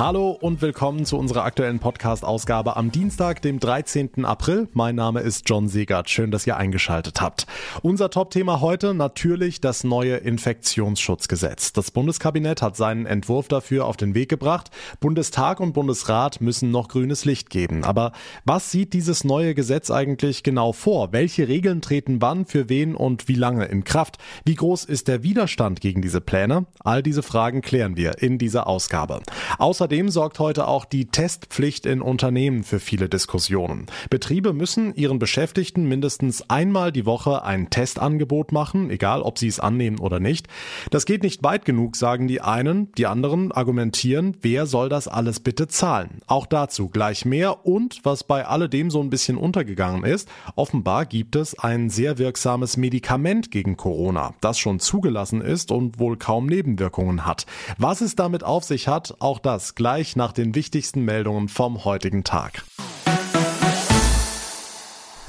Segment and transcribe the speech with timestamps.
[0.00, 4.24] Hallo und willkommen zu unserer aktuellen Podcast-Ausgabe am Dienstag, dem 13.
[4.24, 4.66] April.
[4.72, 6.08] Mein Name ist John Segert.
[6.08, 7.46] Schön, dass ihr eingeschaltet habt.
[7.82, 11.74] Unser Top-Thema heute natürlich das neue Infektionsschutzgesetz.
[11.74, 14.70] Das Bundeskabinett hat seinen Entwurf dafür auf den Weg gebracht.
[15.00, 17.84] Bundestag und Bundesrat müssen noch grünes Licht geben.
[17.84, 18.12] Aber
[18.46, 21.12] was sieht dieses neue Gesetz eigentlich genau vor?
[21.12, 24.16] Welche Regeln treten wann, für wen und wie lange in Kraft?
[24.46, 26.64] Wie groß ist der Widerstand gegen diese Pläne?
[26.78, 29.20] All diese Fragen klären wir in dieser Ausgabe.
[29.58, 33.86] Außerdem Außerdem sorgt heute auch die Testpflicht in Unternehmen für viele Diskussionen.
[34.08, 39.58] Betriebe müssen ihren Beschäftigten mindestens einmal die Woche ein Testangebot machen, egal ob sie es
[39.58, 40.46] annehmen oder nicht.
[40.92, 42.92] Das geht nicht weit genug, sagen die einen.
[42.92, 46.20] Die anderen argumentieren, wer soll das alles bitte zahlen?
[46.28, 51.34] Auch dazu gleich mehr und was bei alledem so ein bisschen untergegangen ist, offenbar gibt
[51.34, 57.26] es ein sehr wirksames Medikament gegen Corona, das schon zugelassen ist und wohl kaum Nebenwirkungen
[57.26, 57.44] hat.
[57.76, 62.22] Was es damit auf sich hat, auch das gleich nach den wichtigsten Meldungen vom heutigen
[62.22, 62.64] Tag.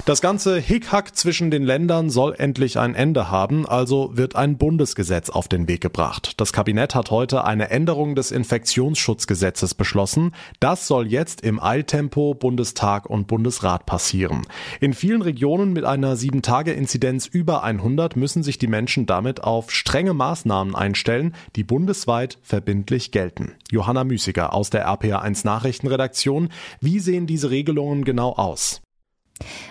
[0.04, 5.30] Das ganze Hickhack zwischen den Ländern soll endlich ein Ende haben, also wird ein Bundesgesetz
[5.30, 6.40] auf den Weg gebracht.
[6.40, 10.34] Das Kabinett hat heute eine Änderung des Infektionsschutzgesetzes beschlossen.
[10.58, 14.42] Das soll jetzt im Eiltempo Bundestag und Bundesrat passieren.
[14.80, 20.14] In vielen Regionen mit einer 7-Tage-Inzidenz über 100 müssen sich die Menschen damit auf strenge
[20.14, 23.52] Maßnahmen einstellen, die bundesweit verbindlich gelten.
[23.70, 26.48] Johanna Müßiger aus der RPA1 Nachrichtenredaktion.
[26.80, 28.82] Wie sehen diese Regelungen genau aus?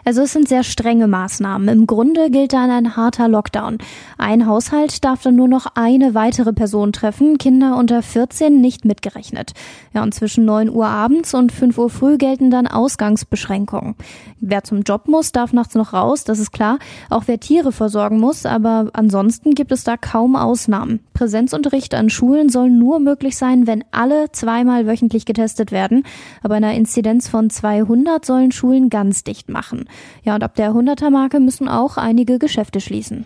[0.06, 1.68] Also es sind sehr strenge Maßnahmen.
[1.68, 3.78] Im Grunde gilt dann ein harter Lockdown.
[4.18, 9.54] Ein Haushalt darf dann nur noch eine weitere Person treffen, Kinder unter 14 nicht mitgerechnet.
[9.94, 13.96] Ja, und zwischen 9 Uhr abends und 5 Uhr früh gelten dann Ausgangsbeschränkungen.
[14.40, 16.80] Wer zum Job muss, darf nachts noch raus, das ist klar.
[17.10, 21.00] Auch wer Tiere versorgen muss, aber ansonsten gibt es da kaum Ausnahmen.
[21.14, 26.04] Präsenzunterricht an Schulen soll nur möglich sein, wenn alle zweimal wöchentlich getestet werden.
[26.42, 29.86] Aber einer Inzidenz von 200 sollen Schulen ganz dicht machen machen.
[30.24, 33.26] Ja, und ab der 100er Marke müssen auch einige Geschäfte schließen.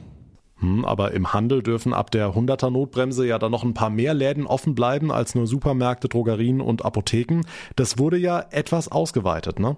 [0.59, 4.13] Hm, aber im Handel dürfen ab der 100er Notbremse ja dann noch ein paar mehr
[4.13, 7.41] Läden offen bleiben als nur Supermärkte, Drogerien und Apotheken.
[7.78, 9.78] Das wurde ja etwas ausgeweitet, ne?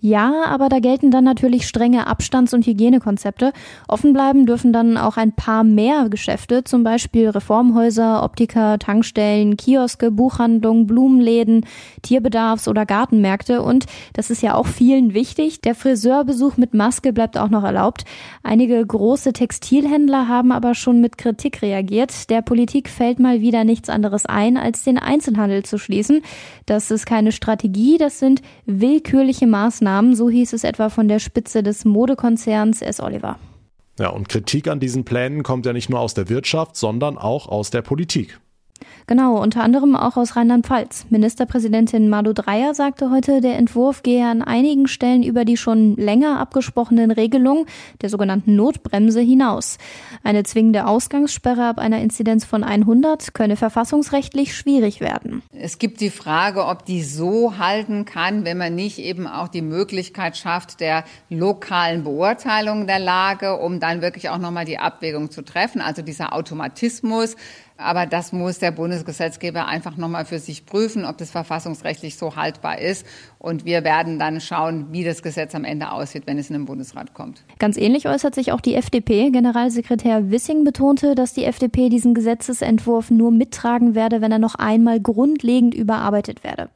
[0.00, 3.52] Ja, aber da gelten dann natürlich strenge Abstands- und Hygienekonzepte.
[3.86, 10.10] Offen bleiben dürfen dann auch ein paar mehr Geschäfte, zum Beispiel Reformhäuser, Optiker, Tankstellen, Kioske,
[10.10, 11.66] Buchhandlungen, Blumenläden,
[12.02, 13.62] Tierbedarfs- oder Gartenmärkte.
[13.62, 15.60] Und das ist ja auch vielen wichtig.
[15.60, 18.04] Der Friseurbesuch mit Maske bleibt auch noch erlaubt.
[18.42, 22.30] Einige große Textilhändler haben aber schon mit Kritik reagiert.
[22.30, 26.22] Der Politik fällt mal wieder nichts anderes ein, als den Einzelhandel zu schließen.
[26.64, 31.18] Das ist keine Strategie, das sind willkürliche Maßnahmen Maßnahmen, so hieß es etwa von der
[31.18, 32.98] Spitze des Modekonzerns S.
[33.00, 33.38] Oliver.
[33.98, 37.46] Ja, und Kritik an diesen Plänen kommt ja nicht nur aus der Wirtschaft, sondern auch
[37.46, 38.40] aus der Politik.
[39.06, 41.06] Genau, unter anderem auch aus Rheinland-Pfalz.
[41.10, 46.38] Ministerpräsidentin Malu Dreyer sagte heute, der Entwurf gehe an einigen Stellen über die schon länger
[46.38, 47.66] abgesprochenen Regelungen
[48.02, 49.78] der sogenannten Notbremse hinaus.
[50.22, 55.42] Eine zwingende Ausgangssperre ab einer Inzidenz von 100 könne verfassungsrechtlich schwierig werden.
[55.52, 59.62] Es gibt die Frage, ob die so halten kann, wenn man nicht eben auch die
[59.62, 65.42] Möglichkeit schafft der lokalen Beurteilung der Lage, um dann wirklich auch nochmal die Abwägung zu
[65.42, 65.80] treffen.
[65.80, 67.36] Also dieser Automatismus,
[67.80, 72.78] aber das muss der Bundesgesetzgeber einfach nochmal für sich prüfen, ob das verfassungsrechtlich so haltbar
[72.78, 73.06] ist.
[73.38, 76.66] Und wir werden dann schauen, wie das Gesetz am Ende aussieht, wenn es in den
[76.66, 77.42] Bundesrat kommt.
[77.58, 79.30] Ganz ähnlich äußert sich auch die FDP.
[79.30, 85.00] Generalsekretär Wissing betonte, dass die FDP diesen Gesetzesentwurf nur mittragen werde, wenn er noch einmal
[85.00, 86.68] grundlegend überarbeitet werde.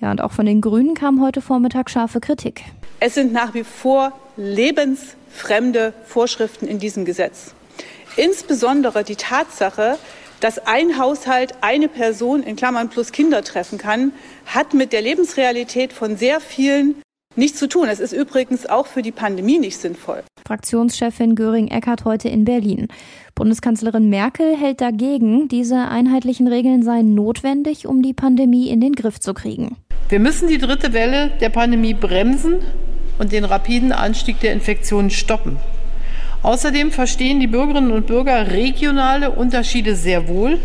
[0.00, 2.62] Ja, und auch von den Grünen kam heute Vormittag scharfe Kritik.
[3.00, 7.54] Es sind nach wie vor lebensfremde Vorschriften in diesem Gesetz.
[8.16, 9.96] Insbesondere die Tatsache,
[10.42, 14.12] dass ein Haushalt eine Person in Klammern plus Kinder treffen kann,
[14.44, 16.96] hat mit der Lebensrealität von sehr vielen
[17.36, 17.88] nichts zu tun.
[17.88, 20.24] Es ist übrigens auch für die Pandemie nicht sinnvoll.
[20.44, 22.88] Fraktionschefin Göring-Eckardt heute in Berlin.
[23.36, 29.20] Bundeskanzlerin Merkel hält dagegen, diese einheitlichen Regeln seien notwendig, um die Pandemie in den Griff
[29.20, 29.76] zu kriegen.
[30.08, 32.58] Wir müssen die dritte Welle der Pandemie bremsen
[33.20, 35.58] und den rapiden Anstieg der Infektionen stoppen.
[36.42, 40.58] Außerdem verstehen die Bürgerinnen und Bürger regionale Unterschiede sehr wohl,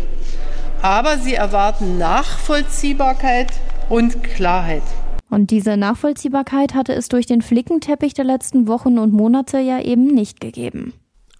[0.82, 3.52] aber sie erwarten Nachvollziehbarkeit
[3.88, 4.82] und Klarheit.
[5.30, 10.06] Und diese Nachvollziehbarkeit hatte es durch den Flickenteppich der letzten Wochen und Monate ja eben
[10.06, 10.94] nicht gegeben.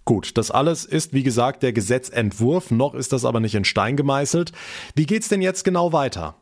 [0.05, 3.97] Gut, das alles ist wie gesagt der Gesetzentwurf, noch ist das aber nicht in Stein
[3.97, 4.53] gemeißelt.
[4.95, 6.37] Wie geht's denn jetzt genau weiter?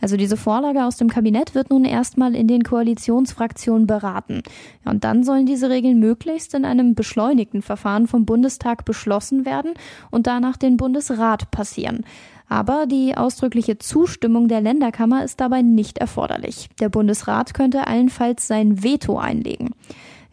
[0.00, 4.42] Also diese Vorlage aus dem Kabinett wird nun erstmal in den Koalitionsfraktionen beraten.
[4.84, 9.74] Und dann sollen diese Regeln möglichst in einem beschleunigten Verfahren vom Bundestag beschlossen werden
[10.10, 12.04] und danach den Bundesrat passieren.
[12.48, 16.68] Aber die ausdrückliche Zustimmung der Länderkammer ist dabei nicht erforderlich.
[16.80, 19.70] Der Bundesrat könnte allenfalls sein Veto einlegen.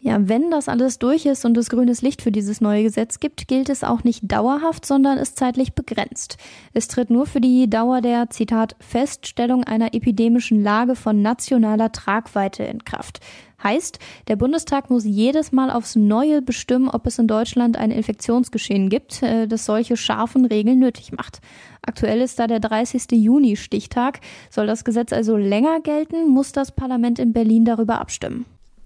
[0.06, 3.48] Ja, wenn das alles durch ist und es grünes Licht für dieses neue Gesetz gibt,
[3.48, 6.36] gilt es auch nicht dauerhaft, sondern ist zeitlich begrenzt.
[6.74, 12.64] Es tritt nur für die Dauer der, Zitat, Feststellung einer epidemischen Lage von nationaler Tragweite
[12.64, 13.20] in Kraft.
[13.62, 13.98] Heißt,
[14.28, 19.22] der Bundestag muss jedes Mal aufs Neue bestimmen, ob es in Deutschland ein Infektionsgeschehen gibt,
[19.22, 21.40] äh, das solche scharfen Regeln nötig macht.
[21.80, 23.12] Aktuell ist da der 30.
[23.12, 24.20] Juni Stichtag.
[24.50, 28.44] Soll das Gesetz also länger gelten, muss das Parlament in Berlin darüber abstimmen.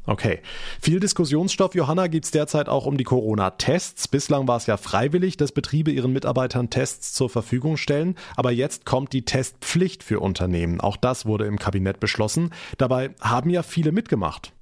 [0.08, 0.40] Okay.
[0.81, 4.08] Viel Diskussionsstoff, Johanna, gibt's derzeit auch um die Corona-Tests.
[4.08, 8.14] Bislang war es ja freiwillig, dass Betriebe ihren Mitarbeitern Tests zur Verfügung stellen.
[8.34, 10.81] Aber jetzt kommt die Testpflicht für Unternehmen.
[10.81, 12.55] Auch das wurde im Kabinett beschlossen.
[12.78, 14.55] Dabei haben ja viele mitgemacht.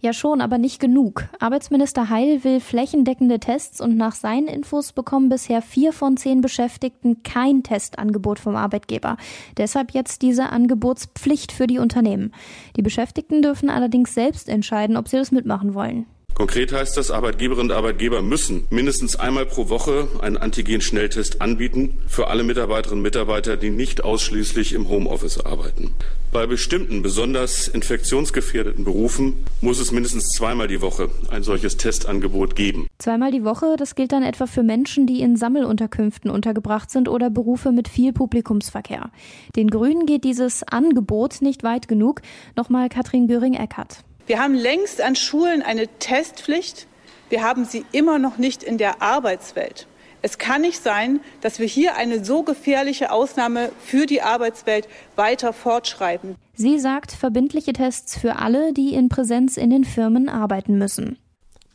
[0.00, 1.24] Ja schon, aber nicht genug.
[1.40, 7.22] Arbeitsminister Heil will flächendeckende Tests und nach seinen Infos bekommen bisher vier von zehn Beschäftigten
[7.22, 9.16] kein Testangebot vom Arbeitgeber.
[9.56, 12.32] Deshalb jetzt diese Angebotspflicht für die Unternehmen.
[12.76, 16.06] Die Beschäftigten dürfen allerdings selbst entscheiden, ob sie das mitmachen wollen.
[16.36, 22.26] Konkret heißt das, Arbeitgeberinnen und Arbeitgeber müssen mindestens einmal pro Woche einen Antigen-Schnelltest anbieten für
[22.28, 25.94] alle Mitarbeiterinnen und Mitarbeiter, die nicht ausschließlich im Homeoffice arbeiten.
[26.32, 32.88] Bei bestimmten besonders infektionsgefährdeten Berufen muss es mindestens zweimal die Woche ein solches Testangebot geben.
[32.98, 37.30] Zweimal die Woche, das gilt dann etwa für Menschen, die in Sammelunterkünften untergebracht sind oder
[37.30, 39.10] Berufe mit viel Publikumsverkehr.
[39.54, 42.20] Den Grünen geht dieses Angebot nicht weit genug.
[42.54, 44.04] Nochmal Katrin Göring-Eckardt.
[44.26, 46.86] Wir haben längst an Schulen eine Testpflicht.
[47.30, 49.86] Wir haben sie immer noch nicht in der Arbeitswelt.
[50.22, 55.52] Es kann nicht sein, dass wir hier eine so gefährliche Ausnahme für die Arbeitswelt weiter
[55.52, 56.36] fortschreiben.
[56.54, 61.18] Sie sagt verbindliche Tests für alle, die in Präsenz in den Firmen arbeiten müssen.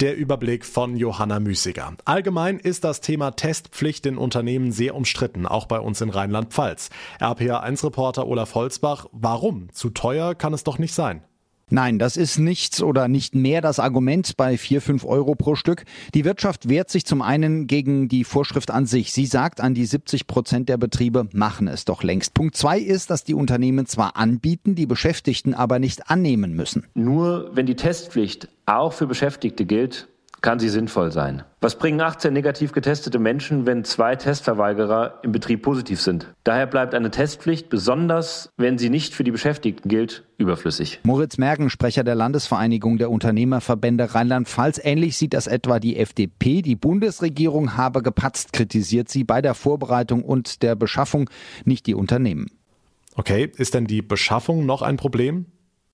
[0.01, 1.93] Der Überblick von Johanna Müßiger.
[2.05, 6.89] Allgemein ist das Thema Testpflicht in Unternehmen sehr umstritten, auch bei uns in Rheinland-Pfalz.
[7.19, 9.71] RPA1-Reporter Olaf Holzbach, warum?
[9.71, 11.21] Zu teuer kann es doch nicht sein.
[11.71, 15.85] Nein, das ist nichts oder nicht mehr das Argument bei 4, 5 Euro pro Stück.
[16.13, 19.13] Die Wirtschaft wehrt sich zum einen gegen die Vorschrift an sich.
[19.13, 22.33] Sie sagt, an die 70 Prozent der Betriebe machen es doch längst.
[22.33, 26.87] Punkt zwei ist, dass die Unternehmen zwar anbieten, die Beschäftigten aber nicht annehmen müssen.
[26.93, 30.07] Nur wenn die Testpflicht auch für Beschäftigte gilt,
[30.41, 31.43] kann sie sinnvoll sein.
[31.61, 36.33] Was bringen 18 negativ getestete Menschen, wenn zwei Testverweigerer im Betrieb positiv sind?
[36.43, 40.99] Daher bleibt eine Testpflicht, besonders wenn sie nicht für die Beschäftigten gilt, überflüssig.
[41.03, 44.81] Moritz Mergen, Sprecher der Landesvereinigung der Unternehmerverbände Rheinland-Pfalz.
[44.83, 46.63] Ähnlich sieht das etwa die FDP.
[46.63, 51.29] Die Bundesregierung habe gepatzt, kritisiert sie bei der Vorbereitung und der Beschaffung,
[51.65, 52.47] nicht die Unternehmen.
[53.15, 55.45] Okay, ist denn die Beschaffung noch ein Problem?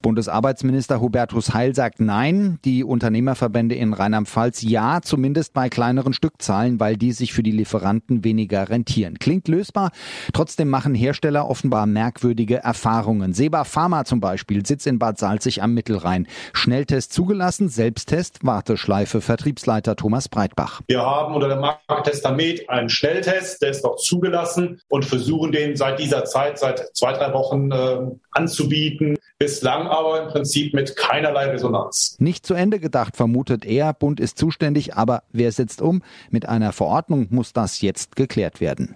[0.02, 2.60] Bundesarbeitsminister Hubertus Heil sagt Nein.
[2.66, 8.24] Die Unternehmerverbände in Rheinland-Pfalz ja, zumindest bei kleineren Stückzahlen, weil die sich für die Lieferanten
[8.24, 9.18] weniger rentieren.
[9.20, 9.92] Klingt lösbar.
[10.34, 13.34] Trotzdem machen Hersteller offenbar merkwürdige Erfahrungen.
[13.34, 16.28] Seba Pharma zum Beispiel sitzt in Bad Salzig am Mittelrhein.
[16.54, 20.82] Schnelltest zugelassen, Selbsttest, Warteschleife, Vertriebsleiter Thomas Breitbach.
[20.88, 25.76] Wir haben unter der Marke Testamet einen Schnelltest, der ist doch zugelassen und versuchen den
[25.76, 27.98] seit dieser Zeit, seit zwei, drei Wochen äh,
[28.32, 29.18] anzubieten.
[29.40, 32.16] Bislang aber im Prinzip mit keinerlei Resonanz.
[32.20, 33.94] Nicht zu Ende gedacht, vermutet er.
[33.94, 36.02] Bund ist zuständig, aber wer setzt um?
[36.30, 38.96] Mit einer Verordnung muss das jetzt geklärt werden.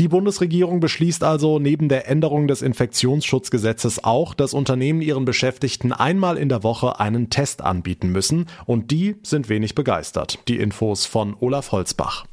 [0.00, 6.38] Die Bundesregierung beschließt also neben der Änderung des Infektionsschutzgesetzes auch, dass Unternehmen ihren Beschäftigten einmal
[6.38, 8.46] in der Woche einen Test anbieten müssen.
[8.64, 10.38] Und die sind wenig begeistert.
[10.48, 12.24] Die Infos von Olaf Holzbach.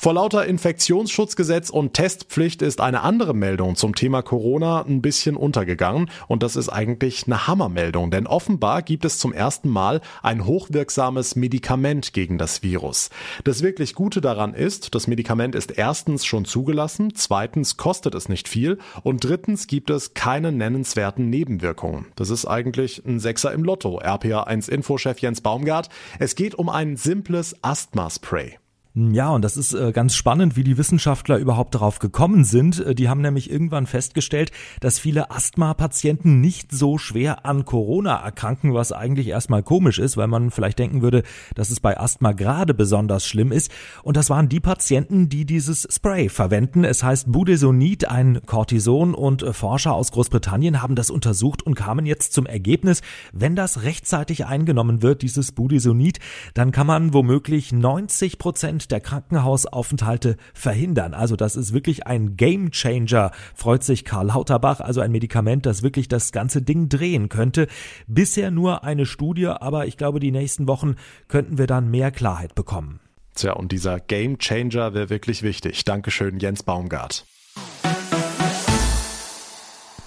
[0.00, 6.08] Vor lauter Infektionsschutzgesetz und Testpflicht ist eine andere Meldung zum Thema Corona ein bisschen untergegangen
[6.28, 11.34] und das ist eigentlich eine Hammermeldung, denn offenbar gibt es zum ersten Mal ein hochwirksames
[11.34, 13.10] Medikament gegen das Virus.
[13.42, 18.46] Das wirklich Gute daran ist, das Medikament ist erstens schon zugelassen, zweitens kostet es nicht
[18.46, 22.06] viel und drittens gibt es keine nennenswerten Nebenwirkungen.
[22.14, 25.88] Das ist eigentlich ein Sechser im Lotto, RPA1 Infochef Jens Baumgart.
[26.20, 28.58] Es geht um ein simples Asthma-Spray.
[29.00, 32.80] Ja, und das ist äh, ganz spannend, wie die Wissenschaftler überhaupt darauf gekommen sind.
[32.80, 34.50] Äh, die haben nämlich irgendwann festgestellt,
[34.80, 40.26] dass viele Asthma-Patienten nicht so schwer an Corona erkranken, was eigentlich erstmal komisch ist, weil
[40.26, 41.22] man vielleicht denken würde,
[41.54, 43.70] dass es bei Asthma gerade besonders schlimm ist.
[44.02, 46.82] Und das waren die Patienten, die dieses Spray verwenden.
[46.82, 52.04] Es heißt Budesonid, ein Cortison und äh, Forscher aus Großbritannien haben das untersucht und kamen
[52.04, 53.02] jetzt zum Ergebnis,
[53.32, 56.18] wenn das rechtzeitig eingenommen wird, dieses Budesonid,
[56.54, 61.14] dann kann man womöglich 90 Prozent Der Krankenhausaufenthalte verhindern.
[61.14, 65.82] Also das ist wirklich ein Game Changer, freut sich Karl Lauterbach, also ein Medikament, das
[65.82, 67.66] wirklich das ganze Ding drehen könnte.
[68.06, 70.96] Bisher nur eine Studie, aber ich glaube, die nächsten Wochen
[71.28, 73.00] könnten wir dann mehr Klarheit bekommen.
[73.34, 75.84] Tja, und dieser Game Changer wäre wirklich wichtig.
[75.84, 77.24] Dankeschön, Jens Baumgart.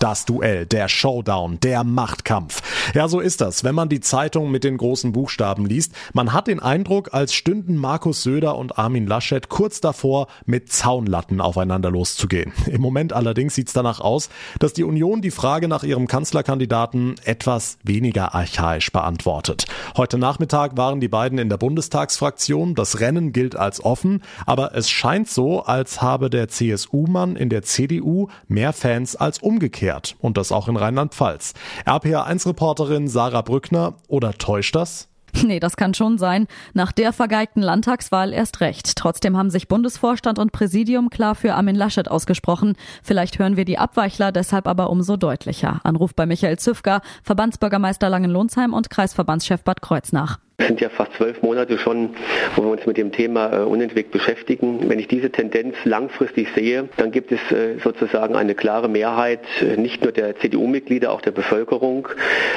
[0.01, 2.63] Das Duell, der Showdown, der Machtkampf.
[2.95, 5.93] Ja, so ist das, wenn man die Zeitung mit den großen Buchstaben liest.
[6.13, 11.39] Man hat den Eindruck, als stünden Markus Söder und Armin Laschet kurz davor, mit Zaunlatten
[11.39, 12.51] aufeinander loszugehen.
[12.65, 17.17] Im Moment allerdings sieht es danach aus, dass die Union die Frage nach ihrem Kanzlerkandidaten
[17.23, 19.67] etwas weniger archaisch beantwortet.
[19.97, 22.73] Heute Nachmittag waren die beiden in der Bundestagsfraktion.
[22.73, 27.61] Das Rennen gilt als offen, aber es scheint so, als habe der CSU-Mann in der
[27.61, 30.15] CDU mehr Fans als umgekehrt umgekehrt.
[30.19, 31.53] Und das auch in Rheinland-Pfalz.
[31.85, 35.07] RPA1-Reporterin Sarah Brückner, oder täuscht das?
[35.43, 36.47] Nee, das kann schon sein.
[36.73, 38.97] Nach der vergeigten Landtagswahl erst recht.
[38.97, 42.75] Trotzdem haben sich Bundesvorstand und Präsidium klar für Armin Laschet ausgesprochen.
[43.01, 45.79] Vielleicht hören wir die Abweichler deshalb aber umso deutlicher.
[45.85, 50.39] Anruf bei Michael Züfka, Verbandsbürgermeister Langenlohnsheim und Kreisverbandschef Bad Kreuznach.
[50.61, 52.11] Es sind ja fast zwölf Monate schon,
[52.55, 54.87] wo wir uns mit dem Thema äh, unentwegt beschäftigen.
[54.89, 59.75] Wenn ich diese Tendenz langfristig sehe, dann gibt es äh, sozusagen eine klare Mehrheit, äh,
[59.75, 62.07] nicht nur der CDU-Mitglieder, auch der Bevölkerung,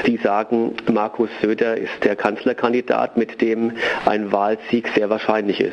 [0.06, 3.72] die sagen, Markus Söder ist der Kanzlerkandidat, mit dem
[4.04, 5.72] ein Wahlsieg sehr wahrscheinlich ist.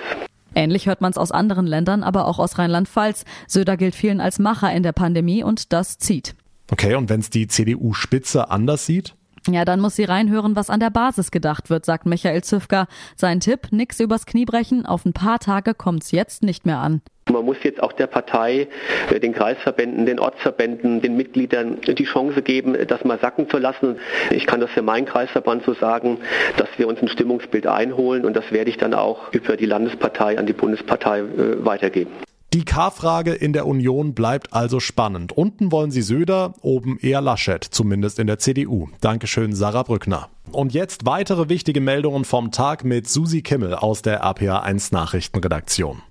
[0.56, 3.26] Ähnlich hört man es aus anderen Ländern, aber auch aus Rheinland-Pfalz.
[3.48, 6.36] Söder gilt vielen als Macher in der Pandemie und das zieht.
[6.72, 9.16] Okay, und wenn es die CDU-Spitze anders sieht?
[9.48, 12.88] Ja, dann muss sie reinhören, was an der Basis gedacht wird, sagt Michael Züfka.
[13.16, 17.02] Sein Tipp, nix übers Knie brechen, auf ein paar Tage kommt's jetzt nicht mehr an.
[17.32, 18.68] Man muss jetzt auch der Partei,
[19.10, 23.98] äh, den Kreisverbänden, den Ortsverbänden, den Mitgliedern die Chance geben, das mal sacken zu lassen.
[24.32, 26.18] Ich kann das für meinen Kreisverband so sagen,
[26.58, 30.38] dass wir uns ein Stimmungsbild einholen und das werde ich dann auch über die Landespartei
[30.38, 32.12] an die Bundespartei äh, weitergeben.
[32.54, 35.32] Die K-Frage in der Union bleibt also spannend.
[35.32, 38.90] Unten wollen sie Söder, oben eher Laschet, zumindest in der CDU.
[39.00, 40.28] Dankeschön, Sarah Brückner.
[40.52, 46.02] Und jetzt weitere wichtige Meldungen vom Tag mit Susi Kimmel aus der APA1 Nachrichtenredaktion.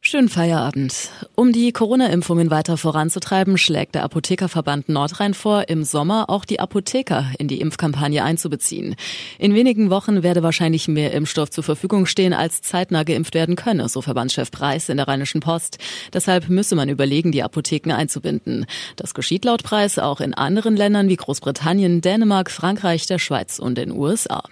[0.00, 1.10] Schönen Feierabend.
[1.34, 7.26] Um die Corona-Impfungen weiter voranzutreiben, schlägt der Apothekerverband Nordrhein vor, im Sommer auch die Apotheker
[7.38, 8.94] in die Impfkampagne einzubeziehen.
[9.38, 13.88] In wenigen Wochen werde wahrscheinlich mehr Impfstoff zur Verfügung stehen, als zeitnah geimpft werden könne,
[13.88, 15.78] so Verbandschef Preis in der Rheinischen Post.
[16.12, 18.66] Deshalb müsse man überlegen, die Apotheken einzubinden.
[18.94, 23.76] Das geschieht laut Preis auch in anderen Ländern wie Großbritannien, Dänemark, Frankreich, der Schweiz und
[23.76, 24.44] den USA.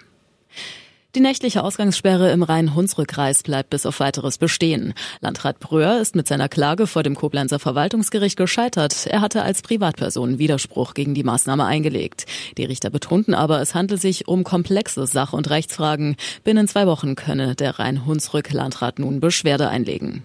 [1.15, 4.93] Die nächtliche Ausgangssperre im Rhein-Hunsrück-Kreis bleibt bis auf weiteres bestehen.
[5.21, 9.07] Landrat Bröhr ist mit seiner Klage vor dem Koblenzer Verwaltungsgericht gescheitert.
[9.07, 12.25] Er hatte als Privatperson Widerspruch gegen die Maßnahme eingelegt.
[12.57, 16.17] Die Richter betonten aber, es handle sich um komplexe Sach- und Rechtsfragen.
[16.43, 20.23] Binnen zwei Wochen könne der Rhein-Hunsrück-Landrat nun Beschwerde einlegen.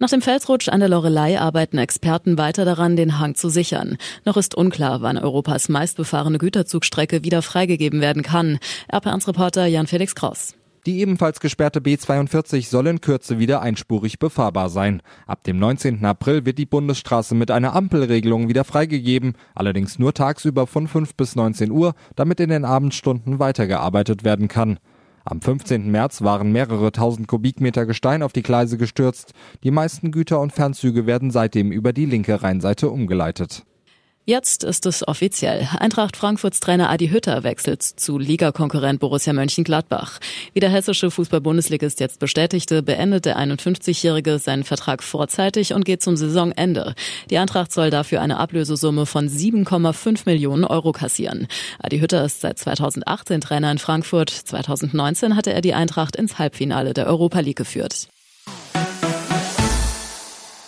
[0.00, 3.96] Nach dem Felsrutsch an der Lorelei arbeiten Experten weiter daran, den Hang zu sichern.
[4.24, 8.58] Noch ist unklar, wann Europas meistbefahrene Güterzugstrecke wieder freigegeben werden kann.
[8.92, 10.54] RP1-Reporter Jan-Felix Kraus.
[10.84, 15.00] Die ebenfalls gesperrte B42 soll in Kürze wieder einspurig befahrbar sein.
[15.26, 16.04] Ab dem 19.
[16.04, 21.36] April wird die Bundesstraße mit einer Ampelregelung wieder freigegeben, allerdings nur tagsüber von 5 bis
[21.36, 24.78] 19 Uhr, damit in den Abendstunden weitergearbeitet werden kann.
[25.26, 25.90] Am 15.
[25.90, 29.32] März waren mehrere tausend Kubikmeter Gestein auf die Gleise gestürzt.
[29.62, 33.64] Die meisten Güter und Fernzüge werden seitdem über die linke Rheinseite umgeleitet.
[34.26, 35.68] Jetzt ist es offiziell.
[35.78, 40.18] Eintracht Frankfurts Trainer Adi Hütter wechselt zu Ligakonkurrent Borussia Mönchengladbach.
[40.54, 46.16] Wie der hessische Fußball-Bundesligist jetzt bestätigte, beendet der 51-Jährige seinen Vertrag vorzeitig und geht zum
[46.16, 46.94] Saisonende.
[47.28, 51.46] Die Eintracht soll dafür eine Ablösesumme von 7,5 Millionen Euro kassieren.
[51.78, 54.30] Adi Hütter ist seit 2018 Trainer in Frankfurt.
[54.30, 58.08] 2019 hatte er die Eintracht ins Halbfinale der Europa League geführt.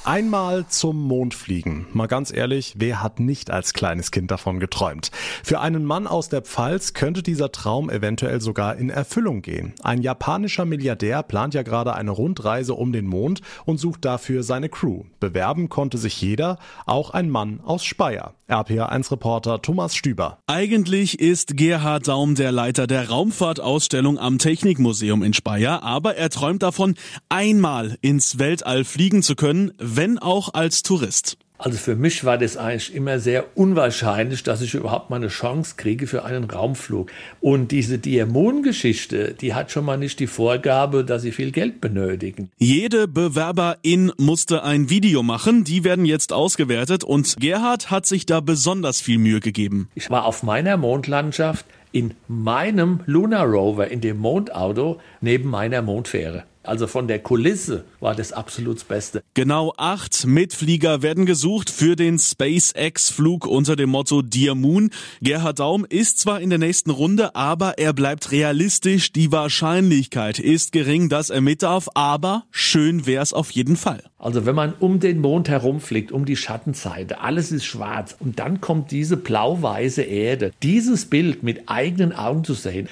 [0.07, 1.89] Einmal zum Mond fliegen.
[1.93, 5.11] Mal ganz ehrlich, wer hat nicht als kleines Kind davon geträumt?
[5.43, 9.75] Für einen Mann aus der Pfalz könnte dieser Traum eventuell sogar in Erfüllung gehen.
[9.83, 14.69] Ein japanischer Milliardär plant ja gerade eine Rundreise um den Mond und sucht dafür seine
[14.69, 15.03] Crew.
[15.19, 18.35] Bewerben konnte sich jeder, auch ein Mann aus Speyer.
[18.49, 20.39] RPA1-Reporter Thomas Stüber.
[20.47, 26.63] Eigentlich ist Gerhard Daum der Leiter der Raumfahrtausstellung am Technikmuseum in Speyer, aber er träumt
[26.63, 26.95] davon,
[27.29, 31.39] einmal ins Weltall fliegen zu können, wenn auch als Tourist.
[31.59, 35.75] Also für mich war das eigentlich immer sehr unwahrscheinlich, dass ich überhaupt mal eine Chance
[35.79, 37.11] kriege für einen Raumflug.
[37.41, 42.51] Und diese Diamond-Geschichte, die hat schon mal nicht die Vorgabe, dass sie viel Geld benötigen.
[42.59, 48.41] Jede Bewerberin musste ein Video machen, die werden jetzt ausgewertet und Gerhard hat sich da
[48.41, 49.89] besonders viel Mühe gegeben.
[49.95, 56.45] Ich war auf meiner Mondlandschaft in meinem Lunar Rover, in dem Mondauto, neben meiner Mondfähre.
[56.67, 59.23] Also von der Kulisse war das absolut das Beste.
[59.35, 64.91] Genau acht Mitflieger werden gesucht für den SpaceX-Flug unter dem Motto Dear Moon.
[65.21, 69.13] Gerhard Daum ist zwar in der nächsten Runde, aber er bleibt realistisch.
[69.13, 74.03] Die Wahrscheinlichkeit ist gering, dass er mit darf, aber schön wär's auf jeden Fall.
[74.19, 78.61] Also wenn man um den Mond herumfliegt, um die Schattenseite, alles ist schwarz und dann
[78.61, 82.89] kommt diese blau-weiße Erde, dieses Bild mit eigenen Augen zu sehen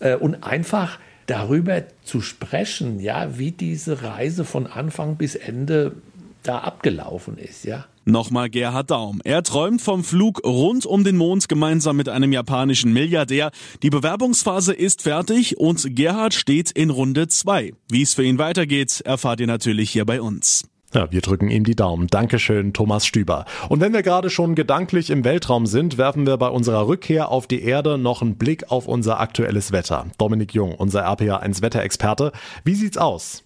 [0.00, 5.96] äh, und einfach darüber zu sprechen, ja, wie diese Reise von Anfang bis Ende
[6.42, 7.86] da abgelaufen ist, ja.
[8.08, 9.20] Nochmal Gerhard Daum.
[9.24, 13.50] Er träumt vom Flug rund um den Mond gemeinsam mit einem japanischen Milliardär.
[13.82, 17.72] Die Bewerbungsphase ist fertig und Gerhard steht in Runde zwei.
[17.90, 20.68] Wie es für ihn weitergeht, erfahrt ihr natürlich hier bei uns.
[20.96, 22.06] Ja, wir drücken ihm die Daumen.
[22.06, 23.44] Dankeschön, Thomas Stüber.
[23.68, 27.46] Und wenn wir gerade schon gedanklich im Weltraum sind, werfen wir bei unserer Rückkehr auf
[27.46, 30.06] die Erde noch einen Blick auf unser aktuelles Wetter.
[30.16, 32.32] Dominik Jung, unser RPA1 Wetterexperte.
[32.64, 33.45] Wie sieht's aus?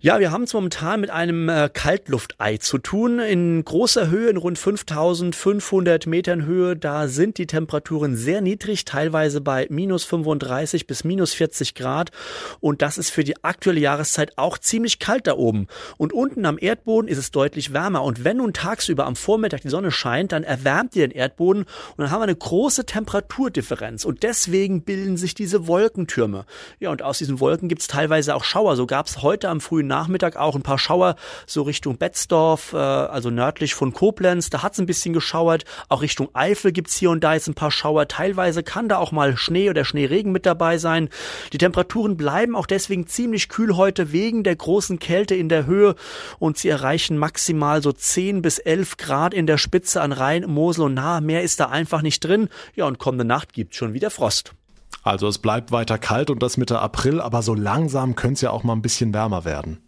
[0.00, 3.18] Ja, wir haben es momentan mit einem äh, Kaltluftei zu tun.
[3.18, 9.40] In großer Höhe, in rund 5500 Metern Höhe, da sind die Temperaturen sehr niedrig, teilweise
[9.40, 12.12] bei minus 35 bis minus 40 Grad.
[12.60, 15.66] Und das ist für die aktuelle Jahreszeit auch ziemlich kalt da oben.
[15.96, 18.04] Und unten am Erdboden ist es deutlich wärmer.
[18.04, 21.98] Und wenn nun tagsüber am Vormittag die Sonne scheint, dann erwärmt die den Erdboden und
[21.98, 24.04] dann haben wir eine große Temperaturdifferenz.
[24.04, 26.44] Und deswegen bilden sich diese Wolkentürme.
[26.78, 28.76] Ja, und aus diesen Wolken gibt es teilweise auch Schauer.
[28.76, 31.16] So gab es heute am frühen Nachmittag auch ein paar Schauer
[31.46, 34.50] so Richtung Betzdorf, äh, also nördlich von Koblenz.
[34.50, 35.64] Da hat es ein bisschen geschauert.
[35.88, 38.06] Auch Richtung Eifel gibt's hier und da jetzt ein paar Schauer.
[38.08, 41.08] Teilweise kann da auch mal Schnee oder Schneeregen mit dabei sein.
[41.52, 45.94] Die Temperaturen bleiben auch deswegen ziemlich kühl heute wegen der großen Kälte in der Höhe
[46.38, 50.84] und sie erreichen maximal so 10 bis 11 Grad in der Spitze an Rhein, Mosel
[50.84, 51.20] und Nahe.
[51.20, 52.48] Mehr ist da einfach nicht drin.
[52.74, 54.54] Ja, und kommende Nacht gibt's schon wieder Frost.
[55.02, 58.50] Also es bleibt weiter kalt und das Mitte April, aber so langsam könnte es ja
[58.50, 59.78] auch mal ein bisschen wärmer werden.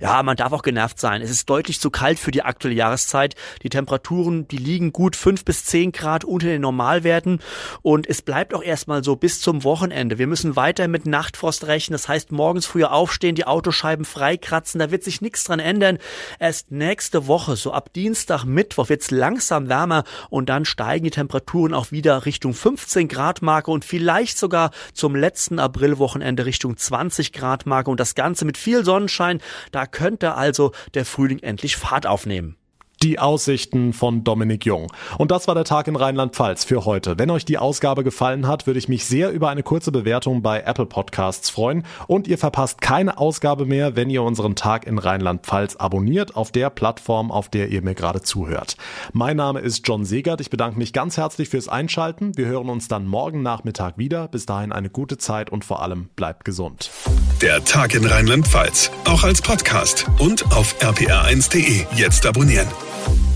[0.00, 1.22] Ja, man darf auch genervt sein.
[1.22, 3.34] Es ist deutlich zu kalt für die aktuelle Jahreszeit.
[3.62, 7.40] Die Temperaturen, die liegen gut fünf bis zehn Grad unter den Normalwerten
[7.82, 10.18] und es bleibt auch erstmal so bis zum Wochenende.
[10.18, 11.94] Wir müssen weiter mit Nachtfrost rechnen.
[11.94, 14.78] Das heißt, morgens früher aufstehen, die Autoscheiben freikratzen.
[14.78, 15.98] Da wird sich nichts dran ändern.
[16.38, 21.74] Erst nächste Woche, so ab Dienstag, Mittwoch, wird's langsam wärmer und dann steigen die Temperaturen
[21.74, 27.66] auch wieder Richtung 15 Grad Marke und vielleicht sogar zum letzten Aprilwochenende Richtung 20 Grad
[27.66, 29.40] Marke und das Ganze mit viel Sonnenschein.
[29.84, 32.56] Da könnte also der Frühling endlich Fahrt aufnehmen.
[33.04, 34.90] Die Aussichten von Dominik Jung.
[35.18, 37.18] Und das war der Tag in Rheinland-Pfalz für heute.
[37.18, 40.62] Wenn euch die Ausgabe gefallen hat, würde ich mich sehr über eine kurze Bewertung bei
[40.62, 41.84] Apple Podcasts freuen.
[42.06, 46.70] Und ihr verpasst keine Ausgabe mehr, wenn ihr unseren Tag in Rheinland-Pfalz abonniert auf der
[46.70, 48.78] Plattform, auf der ihr mir gerade zuhört.
[49.12, 50.40] Mein Name ist John Segert.
[50.40, 52.38] Ich bedanke mich ganz herzlich fürs Einschalten.
[52.38, 54.28] Wir hören uns dann morgen Nachmittag wieder.
[54.28, 56.90] Bis dahin eine gute Zeit und vor allem bleibt gesund.
[57.42, 58.90] Der Tag in Rheinland-Pfalz.
[59.04, 61.84] Auch als Podcast und auf rpr1.de.
[61.94, 62.68] Jetzt abonnieren.
[62.96, 63.33] you